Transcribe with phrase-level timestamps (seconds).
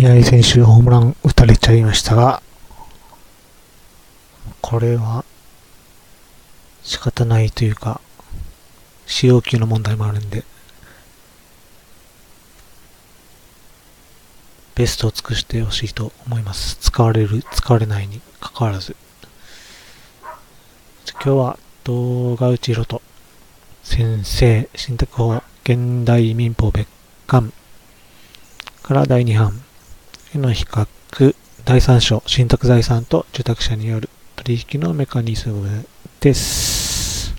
[0.00, 2.42] 宮城選手ホームラン打たれちゃいましたが、
[4.62, 5.26] これは
[6.82, 8.00] 仕方ないというか、
[9.04, 10.42] 使用級の問題もあるんで、
[14.74, 16.76] ベストを尽くしてほしいと思います。
[16.76, 18.96] 使われる、使われないに関わらず。
[21.12, 23.02] 今日は動画打ち色と
[23.82, 26.88] 先生、信託法、現代民法別
[27.26, 27.52] 館
[28.82, 29.62] から第2版
[30.32, 30.86] への比較、
[31.64, 35.84] 第3章、信託財産と受託者による取引のメカニズム
[36.20, 37.34] です。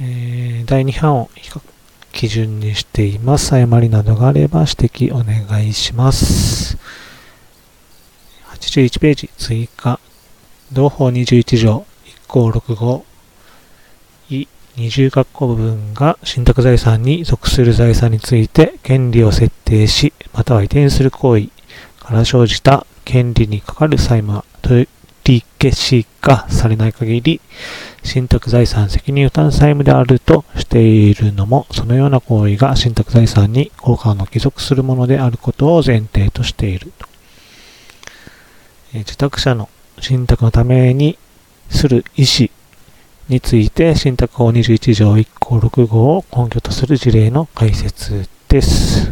[0.00, 1.60] えー、第2版を比較
[2.12, 3.54] 基準にしています。
[3.54, 6.76] 誤りなどがあれば指摘お願いします。
[8.50, 10.00] 81ページ追加。
[10.72, 13.04] 同法21条1項65
[14.76, 21.48] 二重括弧部分が信託財産に属する財産について権利を設定し、または移転する行為
[22.00, 24.88] から生じた権利にかかる債務は取
[25.24, 27.40] り消しがされない限り、
[28.02, 36.92] 信託財産責任負担債務であるとしているのも、そのような行為が信託財産に効果の帰属するものであることを前提としている。
[38.94, 39.68] え受託者の
[40.00, 41.18] 信託のために
[41.70, 42.48] する意思
[43.32, 49.10] について、信託法21条1項6号を根拠とする事例の解説です。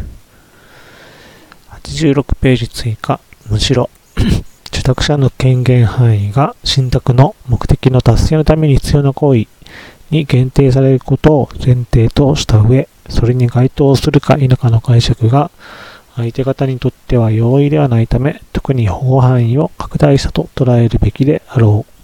[1.71, 3.19] 86ページ追加、
[3.49, 3.89] むしろ
[4.67, 9.47] 受託者の権限範囲が信託の目的の達成のために必要な行為
[10.11, 15.49] に限定されることを前提とした上、それに該当するか否かの解釈が
[16.15, 22.00] 相手方にとっては容易ではないため、特に保護範囲を拡大したと捉えるべきであろう。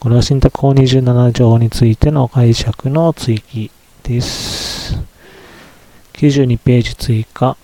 [0.00, 3.72] これは信託法27条についての解釈の追記
[4.04, 4.96] です。
[6.12, 7.56] 92ページ追加。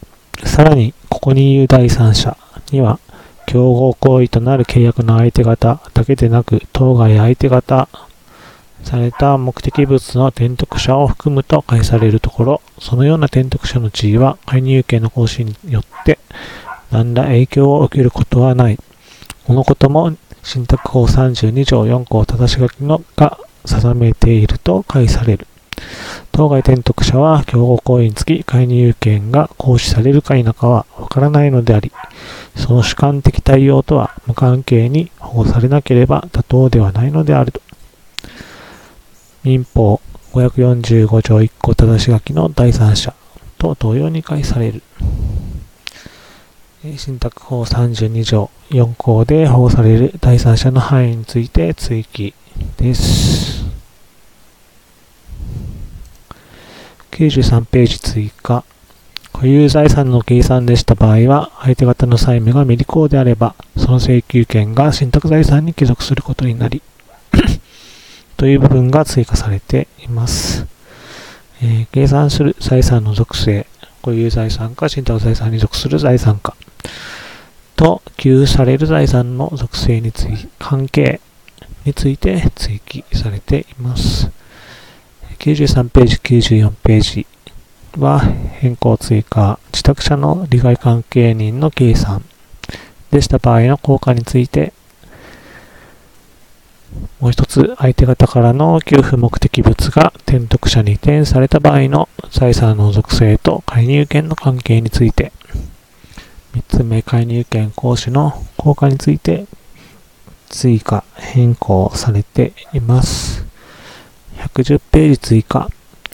[0.43, 2.37] さらに、ここに言う第三者
[2.73, 2.99] には、
[3.47, 7.89] 競合行為となる契約の相手方だけでなく、当該相手方
[8.83, 16.19] された目的物の転得者を含むと解されるところ、そのような転得者の地位は介入権の行使によって
[16.91, 18.79] 何ら影響を受けることはない。
[19.47, 25.47] このことも信託法32条4項正し書きのが定めていると解される。
[26.33, 31.93] 当該転得者は競合行為につき介入権が行使されるか否かはわからないのであり、
[32.57, 37.61] その主観的対応とは無関係に保護されなければ妥当ではないのであると。
[39.43, 40.01] 民法
[40.33, 43.15] 545条1項正し書きの第三者
[43.59, 44.83] と同様に解される。
[46.99, 52.35] 信託法32条4項で保護される第三者の範囲について追記
[52.77, 53.65] です。
[57.11, 58.65] 93ページ追加。
[59.33, 66.83] 固有財産の計算でした場合は、相手方の債務が未履行であれば、その請求権が信託財産に帰属することになり、
[68.37, 70.67] という部分が追加されています。
[71.63, 73.67] えー、計算する財産の属性、
[74.03, 76.55] 固有財産か信託財産に属する財産か、
[77.77, 81.21] と、給付される財産の属性につい関係
[81.85, 84.31] について追記されています。
[85.39, 87.27] 93ページ、94ページ
[87.99, 92.25] は変更追加、自宅者の利害関係人の計算
[93.11, 94.73] でした場合の効果について、
[97.21, 105.33] もう一つ、相手方からの給付目的物が転得者に移転された場合の財産の属性と介入権の関係について、
[106.55, 109.47] 三つ目、介入権行使の効果について
[110.49, 113.45] 追加、変更されています。
[114.37, 115.69] 110ページ追加。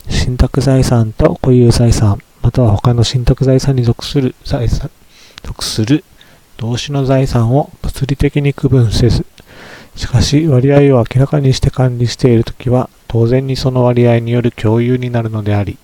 [0.09, 4.91] 信託財産と固有財産、または他の信託財産に属する財産、
[5.45, 6.05] 属する
[6.57, 9.27] 同種の財産を物理的に区分せず、
[9.95, 15.77] しかし割合を明らかにして管理しているときは、当然にその割合による共有になるのであり、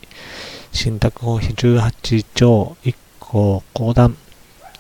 [0.73, 4.17] 信託法18条1項公団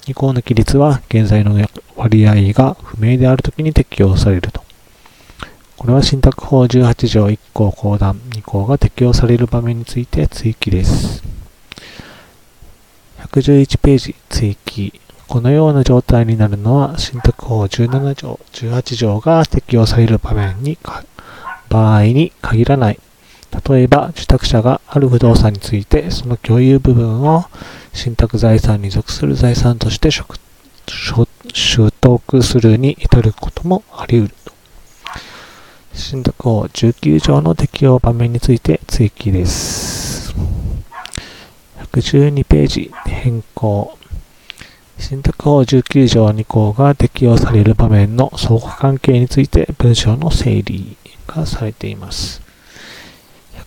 [0.06, 1.66] 2項の規律は現在の
[1.96, 4.62] 割合が不明であるときに適用されると。
[5.76, 11.24] これは信託法18条1項公団2項が適用される場面について追記です。
[13.18, 15.00] 111ページ追記。
[15.26, 20.78] このような状態になるのは信託法17条、18条が適用される場面に、
[21.68, 23.00] 場合に限らない。
[23.68, 27.46] 例えば、受託者がある不動産について、その共有部分を
[27.92, 34.34] 信託財産に属する財産として取得するに至ることもあり得る。
[35.94, 40.34] 信託法19条の適用場面について追記です。
[41.92, 43.96] 112ページ変更。
[44.98, 50.96] 信託法19条2項が適用される場面の相互関係について文章の整理
[51.26, 52.45] がされています。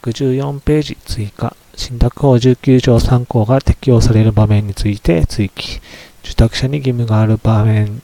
[0.02, 1.56] 114ページ追加。
[1.76, 5.80] 信託法19条3項が適用される場面について追記。
[6.24, 8.02] 受託者に義務がある場面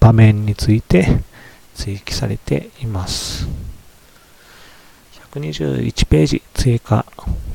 [0.00, 1.22] 場面について
[1.74, 3.46] 追記されています。
[5.32, 7.06] 121ページ追加。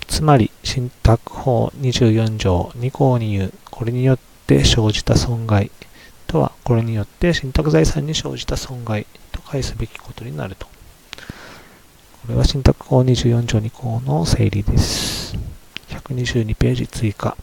[0.08, 5.72] つまり、信託法24条2項に言う、これによって生じた損害
[6.28, 10.75] とは、これによって信託財産に生じた損害と返すべきことになると。
[12.26, 15.38] これは信託法24条2項の整理です。
[15.90, 17.38] 122ページ追加。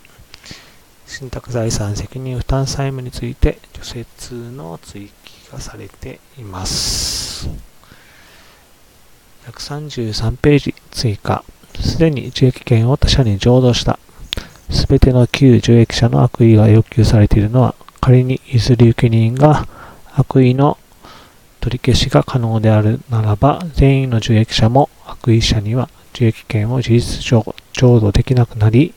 [1.06, 7.49] 信託財産責任負担債務について除雪の追記がされています。
[9.46, 11.44] 133ページ追加。
[11.78, 14.00] すでに受益権を他社に譲渡した。
[14.69, 19.69] すべての旧受益者の悪意が要求されているのは、仮に譲り受け人が
[20.17, 20.76] 悪意の
[21.62, 28.93] 取り消しが可能であるならば、全員の受益者も悪意者には受益権を事実上譲渡できなくなり、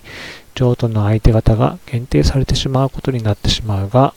[0.55, 4.15] 譲渡の相手方が限定されてしまうことになってしまうが、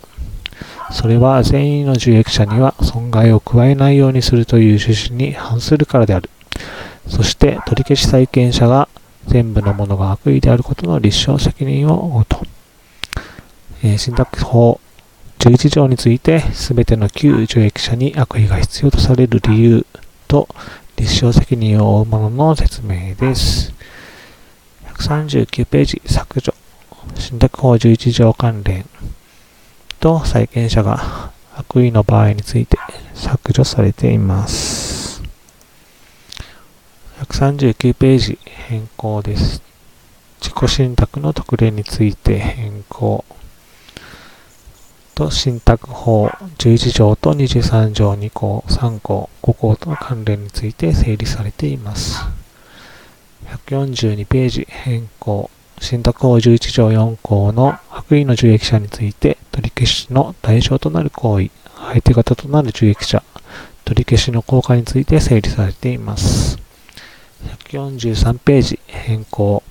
[0.91, 6.31] それは全員の受益者には損害を加えないようにするという趣旨に反するからである。
[7.06, 8.89] そして取り消し債権者が
[9.27, 12.43] 全部のものが悪意であることの立証責任を負うと。
[13.83, 14.81] えー、信託法
[15.38, 19.87] 11条について、すべての旧受益者に悪意が必要とされる理由
[20.26, 20.49] と
[20.96, 23.73] 立証責任を負うものの説明です。
[24.96, 26.55] 139ページ削除。
[27.14, 28.85] 信託法11条関連
[30.00, 32.76] と債権者が悪意の場合について
[33.14, 35.23] 削除されています。
[37.20, 39.62] 139ページ変更です。
[40.40, 43.25] 自己信託の特例について変更。
[45.19, 46.29] と信託法
[46.59, 52.23] 11条と23条2項、3項、5項との関連について整理されています。
[53.67, 55.50] 142ページ変更。
[55.81, 63.25] 信託法11条4項の悪意の受益者について取り消しの対象となる行為、相手方となる受益者、
[63.85, 66.59] 取り消しの効果について整理されています。
[67.71, 69.64] 143ページ変更。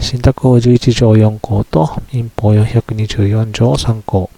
[0.00, 4.30] 信託法11条4項と民法424条3項、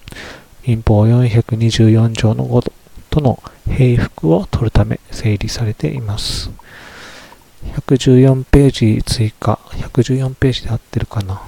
[0.66, 2.72] 民法424条の5
[3.10, 6.50] との平服を取るため整理されています。
[7.64, 9.58] 114ページ追加。
[9.72, 11.42] 114ページで合ってるかな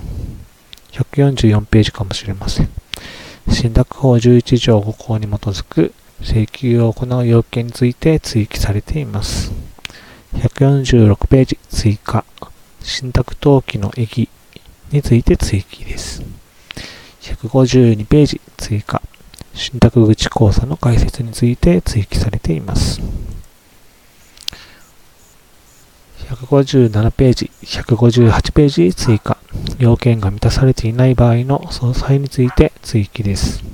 [0.92, 2.68] ?144 ページかもしれません。
[3.50, 9.52] 信託法11条5項に基づく請求を行う要件について追記されています。
[10.34, 12.24] 146ページ追加。
[12.82, 14.28] 信託登記の意義
[14.90, 16.43] について追記です。
[17.24, 19.00] 152ページ追加。
[19.54, 23.00] 信託口講座の解説について追記されています。
[26.28, 29.38] 157ページ、158ページ追加。
[29.78, 33.64] 要件が満たされていない場合の総裁について追記です。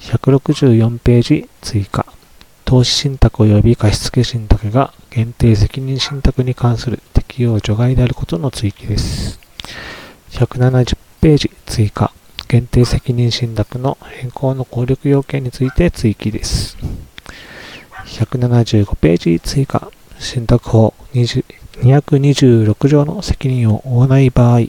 [0.00, 2.04] 164ページ追加。
[2.64, 9.38] 投資信託及び貸付信託が限定責任信託に関する適用除外であることの追記です。
[10.30, 12.12] 170ページ追加。
[12.48, 16.76] 限定責任信託の変更の効力要件について追記です。
[18.06, 19.90] 175ページ追加。
[20.18, 24.60] 信託法226条の責任を負わない場合、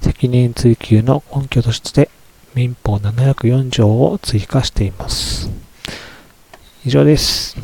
[0.00, 2.10] 責任追及の根拠として
[2.54, 5.50] 民法704条を追加しています。
[6.84, 7.56] 以上です。